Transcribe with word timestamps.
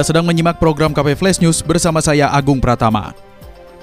Anda 0.00 0.16
sedang 0.16 0.24
menyimak 0.24 0.56
program 0.56 0.96
KP 0.96 1.12
Flash 1.12 1.44
News 1.44 1.60
bersama 1.60 2.00
saya 2.00 2.32
Agung 2.32 2.56
Pratama. 2.56 3.12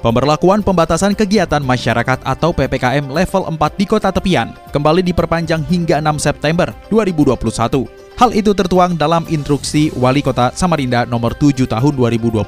Pemberlakuan 0.02 0.66
pembatasan 0.66 1.14
kegiatan 1.14 1.62
masyarakat 1.62 2.26
atau 2.26 2.50
PPKM 2.58 3.06
level 3.06 3.46
4 3.46 3.54
di 3.78 3.86
kota 3.86 4.10
tepian 4.10 4.58
kembali 4.74 5.06
diperpanjang 5.06 5.62
hingga 5.70 6.02
6 6.02 6.18
September 6.18 6.74
2021. 6.90 7.86
Hal 8.18 8.34
itu 8.34 8.50
tertuang 8.58 8.98
dalam 8.98 9.30
instruksi 9.30 9.94
Wali 9.94 10.26
Kota 10.26 10.50
Samarinda 10.58 11.06
nomor 11.06 11.38
7 11.38 11.70
tahun 11.70 11.94
2021 11.94 12.42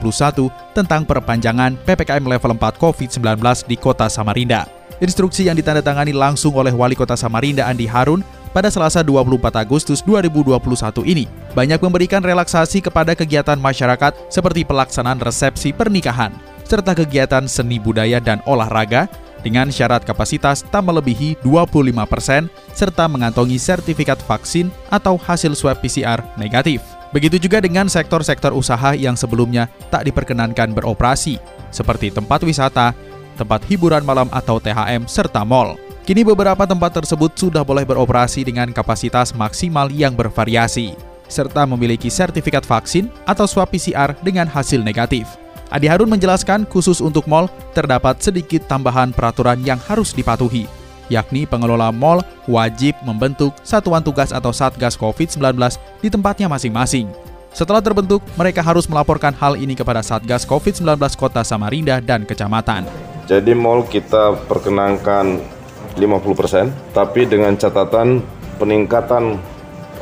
tentang 0.73 1.05
perpanjangan 1.05 1.77
PPKM 1.85 2.25
level 2.25 2.57
4 2.57 2.73
COVID-19 2.73 3.21
di 3.69 3.77
kota 3.77 4.09
Samarinda. 4.09 4.65
Instruksi 4.97 5.45
yang 5.45 5.53
ditandatangani 5.53 6.09
langsung 6.09 6.57
oleh 6.57 6.73
Wali 6.73 6.97
Kota 6.97 7.13
Samarinda 7.13 7.69
Andi 7.69 7.85
Harun 7.85 8.25
pada 8.51 8.69
Selasa 8.73 9.05
24 9.05 9.61
Agustus 9.61 10.01
2021 10.05 10.59
ini 11.05 11.25
banyak 11.53 11.79
memberikan 11.81 12.21
relaksasi 12.21 12.81
kepada 12.81 13.13
kegiatan 13.13 13.57
masyarakat 13.57 14.15
seperti 14.29 14.65
pelaksanaan 14.65 15.21
resepsi 15.21 15.73
pernikahan, 15.73 16.33
serta 16.65 16.93
kegiatan 16.93 17.45
seni 17.49 17.81
budaya 17.81 18.21
dan 18.21 18.41
olahraga 18.45 19.09
dengan 19.41 19.71
syarat 19.71 20.03
kapasitas 20.03 20.67
tak 20.67 20.83
melebihi 20.83 21.39
25% 21.41 22.51
serta 22.75 23.07
mengantongi 23.07 23.55
sertifikat 23.55 24.19
vaksin 24.27 24.67
atau 24.91 25.15
hasil 25.15 25.55
swab 25.55 25.79
PCR 25.79 26.19
negatif. 26.35 26.83
Begitu 27.09 27.41
juga 27.49 27.57
dengan 27.57 27.89
sektor-sektor 27.89 28.53
usaha 28.53 28.93
yang 28.93 29.17
sebelumnya 29.17 29.65
tak 29.89 30.05
diperkenankan 30.05 30.77
beroperasi, 30.77 31.41
seperti 31.73 32.13
tempat 32.13 32.45
wisata, 32.45 32.93
tempat 33.33 33.65
hiburan 33.65 34.05
malam 34.05 34.29
atau 34.29 34.61
THM, 34.61 35.09
serta 35.09 35.41
mal. 35.41 35.88
Kini 36.09 36.25
beberapa 36.25 36.65
tempat 36.65 36.97
tersebut 36.97 37.37
sudah 37.37 37.61
boleh 37.61 37.85
beroperasi 37.85 38.41
dengan 38.41 38.73
kapasitas 38.73 39.29
maksimal 39.29 39.93
yang 39.93 40.17
bervariasi, 40.17 40.97
serta 41.29 41.69
memiliki 41.69 42.09
sertifikat 42.09 42.65
vaksin 42.65 43.13
atau 43.29 43.45
swab 43.45 43.69
PCR 43.69 44.17
dengan 44.25 44.49
hasil 44.49 44.81
negatif. 44.81 45.29
Adi 45.69 45.85
Harun 45.85 46.09
menjelaskan 46.09 46.65
khusus 46.65 46.97
untuk 46.97 47.29
mal 47.29 47.45
terdapat 47.77 48.17
sedikit 48.25 48.65
tambahan 48.65 49.13
peraturan 49.13 49.61
yang 49.61 49.77
harus 49.85 50.09
dipatuhi, 50.09 50.65
yakni 51.13 51.45
pengelola 51.45 51.93
mal 51.93 52.25
wajib 52.49 52.97
membentuk 53.05 53.53
satuan 53.61 54.01
tugas 54.01 54.33
atau 54.33 54.49
Satgas 54.49 54.97
COVID-19 54.97 55.61
di 56.01 56.09
tempatnya 56.09 56.49
masing-masing. 56.49 57.05
Setelah 57.53 57.85
terbentuk, 57.85 58.25
mereka 58.33 58.65
harus 58.65 58.89
melaporkan 58.89 59.37
hal 59.37 59.53
ini 59.61 59.77
kepada 59.77 60.01
Satgas 60.01 60.41
COVID-19 60.49 60.89
Kota 61.13 61.45
Samarinda 61.45 62.01
dan 62.01 62.25
Kecamatan. 62.25 62.89
Jadi 63.29 63.53
mal 63.53 63.85
kita 63.85 64.33
perkenankan 64.49 65.58
50%, 65.99 66.95
tapi 66.95 67.27
dengan 67.27 67.53
catatan 67.59 68.23
peningkatan 68.55 69.35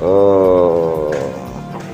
eh, 0.02 1.17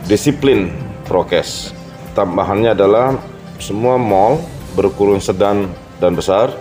disiplin 0.07 0.71
prokes. 1.07 1.71
Tambahannya 2.13 2.75
adalah 2.75 3.17
semua 3.57 3.95
mall 3.95 4.43
berukuran 4.75 5.23
sedang 5.23 5.71
dan 5.97 6.13
besar 6.13 6.51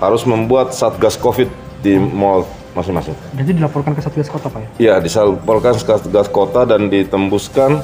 harus 0.00 0.24
membuat 0.24 0.72
satgas 0.72 1.20
COVID 1.20 1.46
di 1.84 2.00
mall 2.00 2.48
masing-masing. 2.72 3.12
Jadi 3.36 3.60
dilaporkan 3.60 3.92
ke 3.92 4.00
satgas 4.00 4.30
kota 4.30 4.48
pak 4.48 4.60
ya? 4.62 4.68
Iya, 4.78 4.94
dilaporkan 5.02 5.76
ke 5.76 5.84
satgas 5.84 6.28
kota 6.30 6.64
dan 6.64 6.88
ditembuskan 6.88 7.82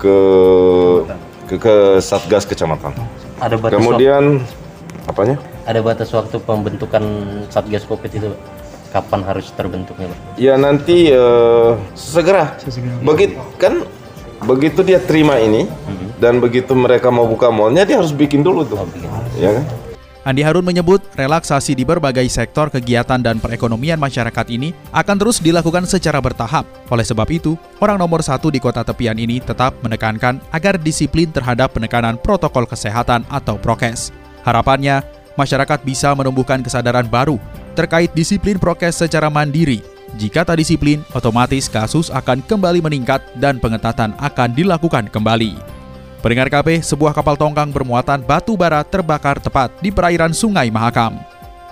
ke 0.00 0.16
ke, 1.46 1.54
ke 1.58 1.74
satgas 2.02 2.46
kecamatan. 2.46 2.94
Ada 3.38 3.54
batas 3.60 3.76
Kemudian 3.76 4.42
apanya? 5.06 5.36
Ada 5.66 5.82
batas 5.82 6.14
waktu 6.14 6.38
pembentukan 6.38 7.02
satgas 7.50 7.82
COVID 7.90 8.10
itu 8.14 8.30
kapan 8.94 9.20
harus 9.26 9.50
terbentuknya, 9.50 10.06
Pak? 10.08 10.18
Ya 10.38 10.54
nanti 10.54 11.10
uh, 11.10 11.74
segera. 11.98 12.54
Begitu 13.02 13.34
kan 13.58 13.82
begitu 14.46 14.86
dia 14.86 15.02
terima 15.02 15.42
ini 15.42 15.66
hmm. 15.66 16.22
dan 16.22 16.38
begitu 16.38 16.70
mereka 16.76 17.10
mau 17.10 17.26
buka 17.26 17.50
mallnya 17.50 17.82
dia 17.82 17.98
harus 17.98 18.14
bikin 18.14 18.46
dulu 18.46 18.62
tuh. 18.62 18.78
Oh, 18.78 18.86
bikin. 18.86 19.10
Ya 19.42 19.58
kan? 19.58 19.64
Andi 20.26 20.42
Harun 20.42 20.66
menyebut 20.66 21.06
relaksasi 21.14 21.78
di 21.78 21.86
berbagai 21.86 22.26
sektor 22.26 22.66
kegiatan 22.66 23.22
dan 23.22 23.38
perekonomian 23.38 23.94
masyarakat 23.94 24.46
ini 24.50 24.74
akan 24.90 25.22
terus 25.22 25.38
dilakukan 25.38 25.86
secara 25.86 26.18
bertahap. 26.18 26.66
Oleh 26.90 27.06
sebab 27.06 27.30
itu, 27.30 27.54
orang 27.78 27.94
nomor 27.94 28.26
satu 28.26 28.50
di 28.50 28.58
kota 28.58 28.82
tepian 28.82 29.14
ini 29.14 29.38
tetap 29.38 29.78
menekankan 29.86 30.42
agar 30.50 30.82
disiplin 30.82 31.30
terhadap 31.30 31.78
penekanan 31.78 32.18
protokol 32.18 32.66
kesehatan 32.66 33.22
atau 33.30 33.54
prokes. 33.54 34.10
Harapannya, 34.42 35.06
masyarakat 35.36 35.84
bisa 35.84 36.10
menumbuhkan 36.16 36.64
kesadaran 36.64 37.06
baru 37.06 37.38
terkait 37.76 38.10
disiplin 38.16 38.56
prokes 38.56 39.04
secara 39.04 39.28
mandiri. 39.28 39.84
Jika 40.16 40.48
tak 40.48 40.56
disiplin, 40.56 41.04
otomatis 41.12 41.68
kasus 41.68 42.08
akan 42.08 42.40
kembali 42.40 42.80
meningkat 42.80 43.20
dan 43.36 43.60
pengetatan 43.60 44.16
akan 44.16 44.48
dilakukan 44.56 45.12
kembali. 45.12 45.76
Pendengar 46.24 46.48
KP, 46.48 46.80
sebuah 46.80 47.12
kapal 47.12 47.36
tongkang 47.36 47.68
bermuatan 47.68 48.24
batu 48.24 48.56
bara 48.56 48.80
terbakar 48.80 49.36
tepat 49.38 49.70
di 49.84 49.92
perairan 49.92 50.32
Sungai 50.32 50.72
Mahakam. 50.72 51.20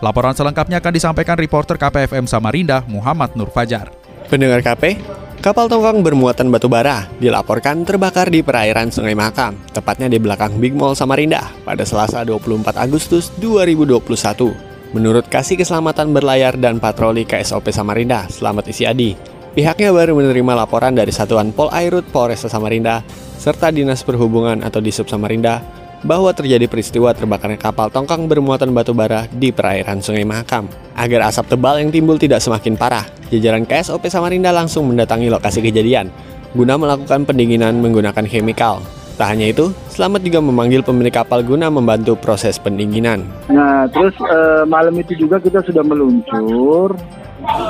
Laporan 0.05 0.37
selengkapnya 0.37 0.79
akan 0.85 0.93
disampaikan 0.93 1.41
reporter 1.41 1.81
KPFM 1.81 2.29
Samarinda, 2.29 2.85
Muhammad 2.85 3.33
Nur 3.33 3.49
Fajar. 3.49 3.89
Pendengar 4.29 4.61
KP, 4.61 5.01
Kapal 5.45 5.69
tongkang 5.69 6.01
bermuatan 6.01 6.49
batu 6.49 6.73
bara 6.73 7.05
dilaporkan 7.21 7.85
terbakar 7.85 8.33
di 8.33 8.41
perairan 8.41 8.89
Sungai 8.89 9.13
Mahakam, 9.13 9.53
tepatnya 9.77 10.09
di 10.09 10.17
belakang 10.17 10.57
Big 10.57 10.73
Mall 10.73 10.97
Samarinda 10.97 11.53
pada 11.69 11.85
Selasa 11.85 12.25
24 12.25 12.73
Agustus 12.81 13.29
2021. 13.45 14.97
Menurut 14.97 15.29
Kasih 15.29 15.61
Keselamatan 15.61 16.17
Berlayar 16.17 16.57
dan 16.57 16.81
Patroli 16.81 17.29
KSOP 17.29 17.77
Samarinda, 17.77 18.25
Selamat 18.33 18.73
Isi 18.73 18.89
Adi, 18.89 19.13
pihaknya 19.53 19.93
baru 19.93 20.17
menerima 20.17 20.65
laporan 20.65 20.97
dari 20.97 21.13
Satuan 21.13 21.53
Pol 21.53 21.69
Airut 21.77 22.09
Polresta 22.09 22.49
Samarinda 22.49 23.05
serta 23.37 23.69
Dinas 23.69 24.01
Perhubungan 24.01 24.65
atau 24.65 24.81
Disub 24.81 25.13
Samarinda 25.13 25.61
bahwa 26.05 26.31
terjadi 26.37 26.69
peristiwa 26.69 27.11
terbakarnya 27.17 27.57
kapal 27.57 27.89
tongkang 27.89 28.29
bermuatan 28.29 28.71
batu 28.77 28.93
bara 28.93 29.27
di 29.33 29.51
perairan 29.51 30.05
Sungai 30.05 30.23
Mahakam. 30.23 30.69
Agar 30.95 31.33
asap 31.33 31.57
tebal 31.57 31.81
yang 31.81 31.91
timbul 31.91 32.21
tidak 32.21 32.45
semakin 32.45 32.77
parah, 32.77 33.09
jajaran 33.33 33.65
KSOP 33.65 34.07
Samarinda 34.13 34.53
langsung 34.53 34.87
mendatangi 34.87 35.33
lokasi 35.33 35.65
kejadian 35.65 36.13
guna 36.55 36.79
melakukan 36.79 37.27
pendinginan 37.27 37.83
menggunakan 37.83 38.25
chemical. 38.31 38.79
Tak 39.15 39.31
hanya 39.31 39.51
itu, 39.51 39.71
Selamat 39.95 40.27
juga 40.27 40.43
memanggil 40.43 40.83
pemilik 40.83 41.15
kapal 41.15 41.47
guna 41.47 41.71
membantu 41.71 42.19
proses 42.19 42.59
pendinginan. 42.59 43.23
Nah, 43.47 43.87
terus 43.87 44.15
e, 44.19 44.67
malam 44.67 44.91
itu 44.99 45.15
juga 45.15 45.39
kita 45.39 45.63
sudah 45.63 45.87
meluncur 45.87 46.99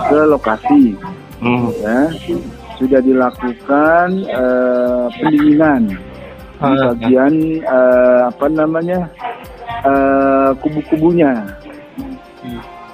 ke 0.08 0.20
lokasi. 0.24 0.96
Hmm. 1.44 1.68
Ya, 1.84 2.08
sudah 2.80 3.00
dilakukan 3.04 4.24
e, 4.24 4.44
pendinginan 5.20 5.92
di 5.92 6.13
bagian 6.72 7.34
uh, 7.64 8.32
apa 8.32 8.46
namanya 8.48 9.00
uh, 9.84 10.50
kubu-kubunya. 10.58 11.44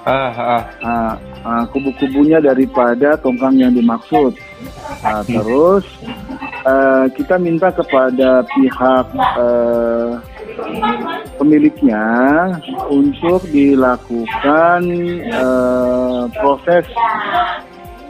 Ah, 0.01 0.33
ah. 0.33 0.63
Uh, 0.81 1.13
uh, 1.45 1.63
kubu-kubunya 1.69 2.41
daripada 2.41 3.13
tongkang 3.21 3.57
yang 3.61 3.73
dimaksud. 3.73 4.33
Uh, 5.01 5.23
terus 5.25 5.85
uh, 6.65 7.05
kita 7.13 7.37
minta 7.37 7.69
kepada 7.69 8.45
pihak 8.49 9.05
uh, 9.37 10.17
pemiliknya 11.37 12.05
untuk 12.89 13.41
dilakukan 13.49 14.81
uh, 15.33 16.29
proses 16.37 16.85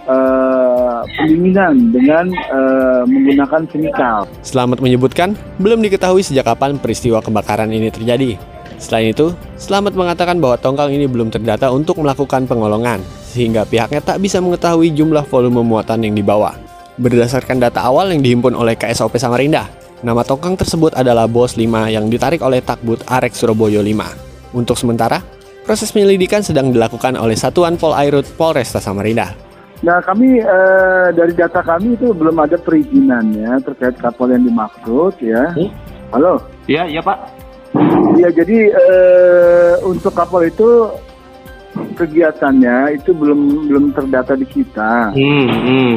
uh, 0.07 1.03
pendinginan 1.18 1.94
dengan 1.94 2.25
uh, 2.50 3.03
menggunakan 3.06 3.62
chemical. 3.69 4.30
Selamat 4.42 4.80
menyebutkan, 4.81 5.38
belum 5.62 5.81
diketahui 5.86 6.25
sejak 6.25 6.48
kapan 6.48 6.77
peristiwa 6.81 7.21
kebakaran 7.21 7.69
ini 7.69 7.92
terjadi. 7.94 8.38
Selain 8.81 9.13
itu, 9.13 9.30
Selamat 9.62 9.94
mengatakan 9.94 10.42
bahwa 10.42 10.57
tongkang 10.57 10.89
ini 10.89 11.06
belum 11.06 11.30
terdata 11.30 11.69
untuk 11.69 12.01
melakukan 12.01 12.50
pengolongan, 12.50 12.98
sehingga 13.30 13.62
pihaknya 13.62 14.01
tak 14.01 14.18
bisa 14.18 14.42
mengetahui 14.42 14.89
jumlah 14.98 15.21
volume 15.30 15.62
muatan 15.62 16.01
yang 16.01 16.18
dibawa. 16.18 16.57
Berdasarkan 16.98 17.62
data 17.62 17.86
awal 17.86 18.09
yang 18.09 18.25
dihimpun 18.25 18.57
oleh 18.57 18.74
KSOP 18.74 19.21
Samarinda, 19.21 19.69
nama 20.01 20.25
tongkang 20.25 20.57
tersebut 20.57 20.98
adalah 20.98 21.30
Bos 21.30 21.53
5 21.53 21.94
yang 21.94 22.09
ditarik 22.09 22.42
oleh 22.42 22.65
Takbut 22.65 23.06
Arek 23.06 23.38
Surabaya 23.38 23.86
5. 23.86 24.57
Untuk 24.57 24.75
sementara, 24.75 25.21
proses 25.63 25.94
penyelidikan 25.94 26.42
sedang 26.42 26.74
dilakukan 26.74 27.15
oleh 27.15 27.38
Satuan 27.38 27.77
Pol 27.77 27.94
Airut 27.94 28.25
Polresta 28.33 28.81
Samarinda. 28.81 29.50
Nah 29.81 29.97
kami 30.05 30.37
eh, 30.37 31.07
dari 31.09 31.33
data 31.33 31.65
kami 31.65 31.97
itu 31.97 32.13
belum 32.13 32.37
ada 32.37 32.57
perizinan 32.61 33.33
ya 33.33 33.57
terkait 33.65 33.97
kapal 33.97 34.29
yang 34.29 34.45
dimaksud 34.45 35.17
ya. 35.17 35.57
Hmm? 35.57 35.69
Halo. 36.13 36.37
Iya, 36.69 36.85
iya 36.85 37.01
Pak. 37.01 37.17
Ya 38.21 38.29
jadi 38.29 38.69
eh, 38.69 39.73
untuk 39.81 40.13
kapal 40.13 40.45
itu 40.45 40.93
kegiatannya 41.97 43.01
itu 43.01 43.09
belum 43.09 43.71
belum 43.73 43.85
terdata 43.97 44.37
di 44.37 44.45
kita. 44.45 45.17
Hmm, 45.17 45.49
hmm. 45.49 45.93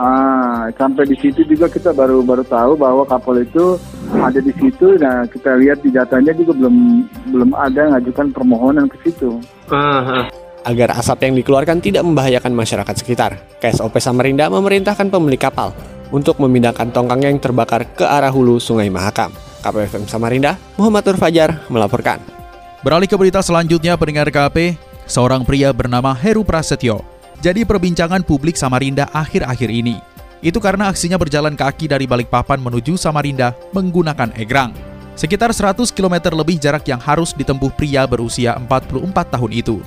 Ah, 0.00 0.70
sampai 0.80 1.04
di 1.04 1.16
situ 1.18 1.44
juga 1.44 1.68
kita 1.68 1.92
baru 1.92 2.24
baru 2.24 2.40
tahu 2.46 2.72
bahwa 2.78 3.04
kapal 3.04 3.36
itu 3.36 3.76
ada 4.16 4.40
di 4.40 4.48
situ. 4.56 4.96
Nah, 4.96 5.28
kita 5.28 5.60
lihat 5.60 5.84
di 5.84 5.92
datanya 5.92 6.32
juga 6.32 6.56
belum 6.56 7.04
belum 7.34 7.50
ada 7.52 7.94
ngajukan 7.94 8.32
permohonan 8.32 8.88
ke 8.88 8.96
situ. 9.04 9.36
Ah, 9.68 10.24
ah. 10.24 10.39
Agar 10.60 10.92
asap 10.96 11.28
yang 11.28 11.34
dikeluarkan 11.40 11.80
tidak 11.80 12.04
membahayakan 12.04 12.52
masyarakat 12.52 12.94
sekitar, 12.96 13.40
KSOP 13.58 13.96
Samarinda 13.96 14.52
memerintahkan 14.52 15.08
pemilik 15.08 15.40
kapal 15.40 15.72
untuk 16.12 16.36
memindahkan 16.36 16.92
tongkang 16.92 17.24
yang 17.24 17.36
terbakar 17.40 17.88
ke 17.96 18.04
arah 18.04 18.28
hulu 18.28 18.60
Sungai 18.60 18.92
Mahakam. 18.92 19.32
KPFM 19.60 20.08
Samarinda, 20.08 20.56
Muhammad 20.76 21.04
Nur 21.08 21.18
Fajar 21.20 21.64
melaporkan. 21.68 22.20
Beralih 22.80 23.08
ke 23.08 23.16
berita 23.16 23.44
selanjutnya, 23.44 23.96
pendengar 23.96 24.32
KP, 24.32 24.76
seorang 25.04 25.44
pria 25.44 25.68
bernama 25.72 26.16
Heru 26.16 26.44
Prasetyo 26.44 27.20
jadi 27.40 27.64
perbincangan 27.64 28.20
publik 28.20 28.54
Samarinda 28.54 29.08
akhir-akhir 29.16 29.72
ini. 29.72 29.96
Itu 30.44 30.60
karena 30.60 30.92
aksinya 30.92 31.16
berjalan 31.16 31.56
kaki 31.56 31.88
dari 31.88 32.04
Balikpapan 32.04 32.60
menuju 32.60 33.00
Samarinda 33.00 33.56
menggunakan 33.72 34.32
egrang. 34.36 34.76
Sekitar 35.16 35.52
100 35.52 35.92
km 35.92 36.32
lebih 36.32 36.56
jarak 36.56 36.84
yang 36.88 37.00
harus 37.00 37.36
ditempuh 37.36 37.72
pria 37.76 38.08
berusia 38.08 38.56
44 38.56 39.36
tahun 39.36 39.52
itu. 39.52 39.80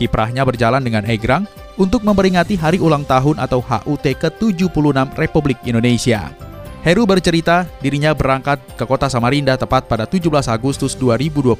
Kiprahnya 0.00 0.48
berjalan 0.48 0.80
dengan 0.80 1.04
egrang 1.04 1.44
untuk 1.76 2.00
memperingati 2.00 2.56
hari 2.56 2.80
ulang 2.80 3.04
tahun 3.04 3.36
atau 3.36 3.60
HUT 3.60 4.00
ke-76 4.00 4.96
Republik 5.20 5.60
Indonesia. 5.68 6.32
Heru 6.80 7.04
bercerita 7.04 7.68
dirinya 7.84 8.16
berangkat 8.16 8.56
ke 8.80 8.88
kota 8.88 9.12
Samarinda 9.12 9.60
tepat 9.60 9.84
pada 9.84 10.08
17 10.08 10.32
Agustus 10.48 10.96
2021 10.96 11.52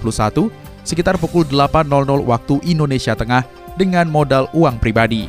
sekitar 0.89 1.21
pukul 1.21 1.45
8.00 1.45 1.85
waktu 2.25 2.55
Indonesia 2.65 3.13
Tengah 3.13 3.45
dengan 3.77 4.09
modal 4.09 4.49
uang 4.57 4.81
pribadi. 4.81 5.29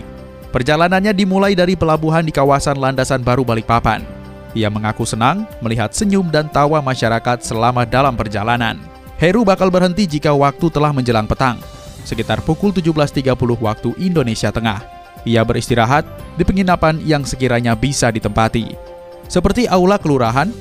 Perjalanannya 0.56 1.12
dimulai 1.12 1.52
dari 1.52 1.76
pelabuhan 1.76 2.24
di 2.24 2.32
kawasan 2.32 2.80
Landasan 2.80 3.28
Baru 3.28 3.44
Balikpapan. 3.44 4.08
Ia 4.56 4.72
mengaku 4.72 5.04
senang 5.04 5.44
melihat 5.60 5.92
senyum 5.92 6.32
dan 6.32 6.48
tawa 6.48 6.80
masyarakat 6.80 7.44
selama 7.44 7.84
dalam 7.84 8.16
perjalanan. 8.16 8.80
Heru 9.20 9.44
bakal 9.44 9.68
berhenti 9.68 10.08
jika 10.08 10.32
waktu 10.32 10.72
telah 10.72 10.96
menjelang 10.96 11.28
petang 11.28 11.60
sekitar 12.04 12.42
pukul 12.46 12.74
17.30 12.74 13.32
waktu 13.60 13.90
Indonesia 14.02 14.50
Tengah. 14.50 14.82
Ia 15.26 15.46
beristirahat 15.46 16.04
di 16.38 16.42
penginapan 16.42 16.98
yang 17.06 17.22
sekiranya 17.22 17.78
bisa 17.78 18.10
ditempati, 18.10 18.92
seperti 19.32 19.64
aula 19.64 19.96
kelurahan, 19.96 20.52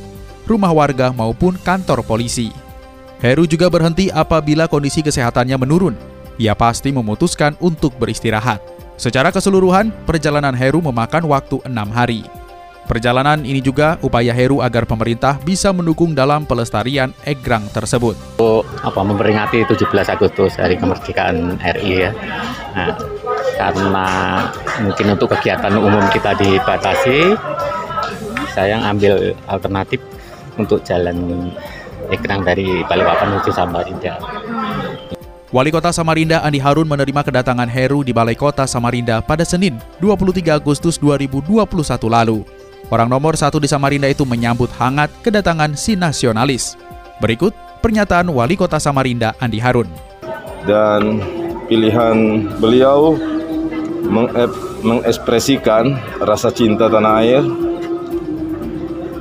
rumah 0.46 0.70
warga 0.70 1.10
maupun 1.10 1.58
kantor 1.58 2.06
polisi. 2.06 2.54
Heru 3.18 3.42
juga 3.42 3.66
berhenti 3.66 4.14
apabila 4.14 4.70
kondisi 4.70 5.02
kesehatannya 5.02 5.58
menurun. 5.58 5.98
Ia 6.38 6.54
pasti 6.54 6.94
memutuskan 6.94 7.58
untuk 7.58 7.98
beristirahat. 7.98 8.62
Secara 8.94 9.34
keseluruhan, 9.34 9.90
perjalanan 10.06 10.54
Heru 10.54 10.78
memakan 10.78 11.26
waktu 11.26 11.58
enam 11.66 11.90
hari. 11.90 12.22
Perjalanan 12.90 13.46
ini 13.46 13.62
juga 13.62 14.02
upaya 14.02 14.34
Heru 14.34 14.58
agar 14.66 14.82
pemerintah 14.82 15.38
bisa 15.38 15.70
mendukung 15.70 16.10
dalam 16.10 16.42
pelestarian 16.42 17.14
egrang 17.22 17.70
tersebut. 17.70 18.18
apa 18.82 19.00
memperingati 19.06 19.62
17 19.62 19.86
Agustus 20.10 20.58
Hari 20.58 20.74
Kemerdekaan 20.74 21.62
RI 21.62 22.02
ya. 22.02 22.10
Nah, 22.74 22.98
karena 23.54 24.06
mungkin 24.82 25.06
untuk 25.06 25.30
kegiatan 25.38 25.70
umum 25.78 26.02
kita 26.10 26.34
dibatasi, 26.34 27.38
saya 28.58 28.82
ambil 28.82 29.38
alternatif 29.46 30.02
untuk 30.58 30.82
jalan 30.82 31.46
egrang 32.10 32.42
dari 32.42 32.82
Balikpapan 32.90 33.38
menuju 33.38 33.54
Samarinda. 33.54 34.18
Wali 35.54 35.70
Kota 35.70 35.94
Samarinda 35.94 36.42
Andi 36.42 36.58
Harun 36.58 36.90
menerima 36.90 37.22
kedatangan 37.22 37.70
Heru 37.70 38.02
di 38.02 38.10
Balai 38.10 38.34
Kota 38.34 38.66
Samarinda 38.66 39.22
pada 39.22 39.46
Senin 39.46 39.78
23 40.02 40.58
Agustus 40.58 40.98
2021 40.98 41.54
lalu. 42.10 42.59
Orang 42.88 43.12
nomor 43.12 43.36
satu 43.36 43.60
di 43.60 43.68
Samarinda 43.68 44.08
itu 44.08 44.24
menyambut 44.24 44.72
hangat 44.80 45.12
kedatangan 45.20 45.76
si 45.76 45.94
nasionalis. 45.94 46.80
Berikut 47.20 47.52
pernyataan 47.84 48.32
Wali 48.32 48.56
Kota 48.56 48.80
Samarinda 48.80 49.36
Andi 49.36 49.60
Harun. 49.60 49.86
Dan 50.64 51.20
pilihan 51.68 52.48
beliau 52.56 53.20
mengekspresikan 54.80 56.00
rasa 56.24 56.48
cinta 56.48 56.88
tanah 56.88 57.14
air, 57.20 57.44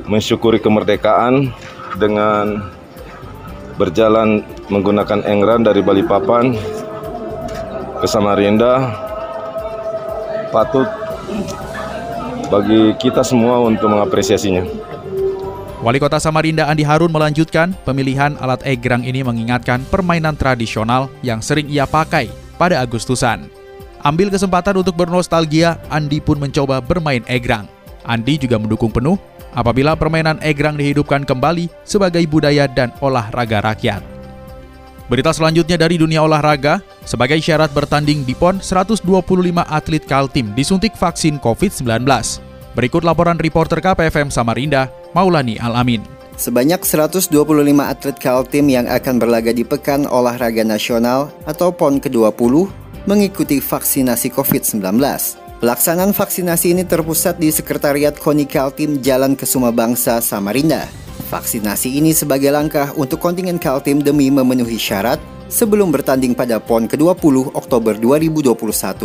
mensyukuri 0.10 0.58
kemerdekaan 0.58 1.52
dengan 2.00 2.64
berjalan 3.78 4.44
menggunakan 4.68 5.24
engran 5.24 5.64
dari 5.64 5.80
Balikpapan 5.80 6.58
ke 8.00 8.08
Samarinda 8.08 8.92
patut 10.52 10.90
bagi 12.50 12.98
kita 12.98 13.22
semua 13.22 13.62
untuk 13.62 13.94
mengapresiasinya. 13.94 14.66
Wali 15.80 15.96
Kota 15.96 16.20
Samarinda 16.20 16.68
Andi 16.68 16.84
Harun 16.84 17.08
melanjutkan, 17.08 17.72
pemilihan 17.88 18.36
alat 18.44 18.60
egrang 18.68 19.08
ini 19.08 19.24
mengingatkan 19.24 19.80
permainan 19.88 20.36
tradisional 20.36 21.08
yang 21.24 21.40
sering 21.40 21.72
ia 21.72 21.88
pakai 21.88 22.28
pada 22.60 22.84
Agustusan. 22.84 23.48
Ambil 24.04 24.28
kesempatan 24.28 24.76
untuk 24.76 25.00
bernostalgia, 25.00 25.80
Andi 25.88 26.20
pun 26.20 26.36
mencoba 26.36 26.84
bermain 26.84 27.24
egrang. 27.32 27.64
Andi 28.04 28.36
juga 28.36 28.60
mendukung 28.60 28.92
penuh 28.92 29.16
apabila 29.56 29.96
permainan 29.96 30.36
egrang 30.44 30.76
dihidupkan 30.76 31.24
kembali 31.24 31.72
sebagai 31.88 32.28
budaya 32.28 32.68
dan 32.68 32.92
olahraga 33.00 33.64
rakyat. 33.64 34.04
Berita 35.08 35.32
selanjutnya 35.32 35.80
dari 35.80 35.96
dunia 35.96 36.22
olahraga, 36.22 36.84
sebagai 37.10 37.42
syarat 37.42 37.74
bertanding 37.74 38.22
di 38.22 38.38
PON, 38.38 38.62
125 38.62 39.02
atlet 39.66 40.04
Kaltim 40.06 40.54
disuntik 40.54 40.94
vaksin 40.94 41.42
COVID-19. 41.42 42.06
Berikut 42.78 43.02
laporan 43.02 43.42
reporter 43.42 43.82
KPFM 43.82 44.30
Samarinda, 44.30 44.94
Maulani 45.18 45.58
Alamin. 45.58 46.06
Sebanyak 46.38 46.86
125 46.86 47.34
atlet 47.82 48.18
Kaltim 48.22 48.70
yang 48.70 48.86
akan 48.86 49.18
berlaga 49.18 49.50
di 49.50 49.66
Pekan 49.66 50.06
Olahraga 50.06 50.62
Nasional 50.62 51.34
atau 51.50 51.74
PON 51.74 51.98
ke-20 51.98 52.70
mengikuti 53.10 53.58
vaksinasi 53.58 54.30
COVID-19. 54.30 54.86
Pelaksanaan 55.60 56.14
vaksinasi 56.14 56.78
ini 56.78 56.88
terpusat 56.88 57.42
di 57.42 57.52
Sekretariat 57.52 58.16
KONI 58.16 58.48
Kaltim 58.48 59.02
Jalan 59.04 59.36
Kesuma 59.36 59.74
Bangsa, 59.74 60.22
Samarinda. 60.24 60.88
Vaksinasi 61.28 62.00
ini 62.00 62.16
sebagai 62.16 62.54
langkah 62.54 62.96
untuk 62.96 63.20
kontingen 63.20 63.60
Kaltim 63.60 64.00
demi 64.00 64.32
memenuhi 64.32 64.80
syarat 64.80 65.20
sebelum 65.50 65.90
bertanding 65.90 66.38
pada 66.38 66.62
PON 66.62 66.86
ke-20 66.86 67.58
Oktober 67.58 67.98
2021 67.98 68.54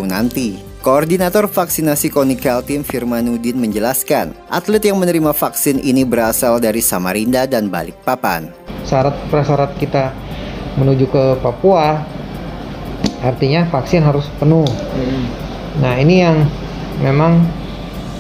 nanti. 0.04 0.60
Koordinator 0.84 1.48
vaksinasi 1.48 2.12
KONI 2.12 2.36
Kaltim 2.36 2.84
Firmanuddin 2.84 3.56
menjelaskan, 3.56 4.36
atlet 4.52 4.84
yang 4.84 5.00
menerima 5.00 5.32
vaksin 5.32 5.80
ini 5.80 6.04
berasal 6.04 6.60
dari 6.60 6.84
Samarinda 6.84 7.48
dan 7.48 7.72
Balikpapan. 7.72 8.52
Syarat 8.84 9.16
prasyarat 9.32 9.72
kita 9.80 10.12
menuju 10.76 11.08
ke 11.08 11.24
Papua 11.40 12.04
artinya 13.24 13.64
vaksin 13.72 14.04
harus 14.04 14.28
penuh. 14.36 14.68
Nah, 15.80 15.96
ini 15.96 16.20
yang 16.20 16.44
memang 17.00 17.40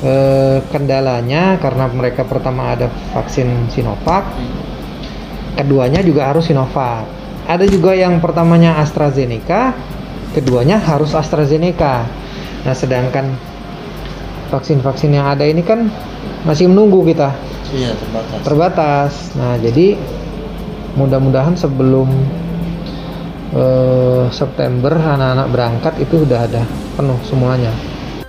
eh, 0.00 0.64
kendalanya 0.72 1.60
karena 1.60 1.92
mereka 1.92 2.24
pertama 2.24 2.72
ada 2.72 2.88
vaksin 3.12 3.68
Sinovac, 3.68 4.24
keduanya 5.60 6.00
juga 6.00 6.32
harus 6.32 6.48
Sinovac. 6.48 7.23
Ada 7.44 7.68
juga 7.68 7.92
yang 7.92 8.24
pertamanya 8.24 8.80
AstraZeneca, 8.80 9.76
keduanya 10.32 10.80
harus 10.80 11.12
AstraZeneca. 11.12 12.08
Nah, 12.64 12.72
sedangkan 12.72 13.36
vaksin-vaksin 14.48 15.12
yang 15.12 15.28
ada 15.28 15.44
ini 15.44 15.60
kan 15.60 15.92
masih 16.48 16.72
menunggu 16.72 17.04
kita. 17.04 17.36
Iya, 17.74 17.92
terbatas. 17.96 18.38
Terbatas. 18.40 19.12
Nah, 19.36 19.54
jadi 19.60 19.98
mudah-mudahan 20.96 21.52
sebelum 21.58 22.08
eh, 23.52 24.24
September 24.32 24.96
anak-anak 24.96 25.48
berangkat 25.52 25.94
itu 26.00 26.24
sudah 26.24 26.48
ada 26.48 26.62
penuh 26.96 27.18
semuanya. 27.28 27.72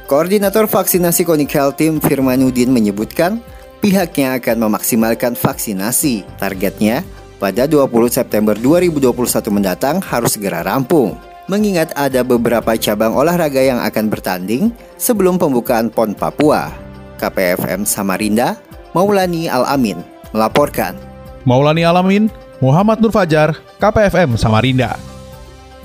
Koordinator 0.05 0.69
vaksinasi 0.69 1.25
Konikal 1.25 1.73
Tim 1.73 1.97
Firmanuddin 1.97 2.69
menyebutkan 2.69 3.41
pihaknya 3.81 4.37
akan 4.37 4.69
memaksimalkan 4.69 5.33
vaksinasi. 5.33 6.25
Targetnya 6.37 7.01
pada 7.37 7.67
20 7.67 7.91
September 8.07 8.55
2021 8.57 9.11
mendatang 9.51 9.99
harus 10.01 10.35
segera 10.35 10.63
rampung. 10.63 11.19
Mengingat 11.45 11.93
ada 11.93 12.25
beberapa 12.25 12.73
cabang 12.73 13.13
olahraga 13.13 13.61
yang 13.61 13.77
akan 13.77 14.09
bertanding 14.09 14.73
sebelum 14.97 15.37
pembukaan 15.37 15.93
PON 15.93 16.17
Papua. 16.17 16.73
KPFM 17.21 17.85
Samarinda, 17.85 18.57
Maulani 18.97 19.45
Al-Amin 19.45 20.15
melaporkan. 20.35 20.99
Maulani 21.47 21.87
Alamin, 21.87 22.27
Muhammad 22.59 22.99
Nur 22.99 23.15
Fajar, 23.15 23.55
KPFM 23.79 24.35
Samarinda. 24.35 24.99